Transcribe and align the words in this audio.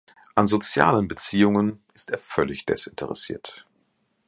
An 0.33 0.47
sozialen 0.47 1.07
Beziehungen 1.07 1.83
ist 1.93 2.09
er 2.09 2.17
völlig 2.17 2.65
desinteressiert. 2.65 3.67